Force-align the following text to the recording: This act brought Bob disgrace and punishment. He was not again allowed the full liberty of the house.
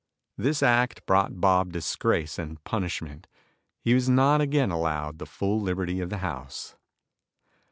This 0.35 0.63
act 0.63 1.05
brought 1.05 1.39
Bob 1.39 1.73
disgrace 1.73 2.39
and 2.39 2.63
punishment. 2.63 3.27
He 3.83 3.93
was 3.93 4.09
not 4.09 4.41
again 4.41 4.71
allowed 4.71 5.19
the 5.19 5.27
full 5.27 5.61
liberty 5.61 5.99
of 6.01 6.09
the 6.09 6.17
house. 6.25 6.75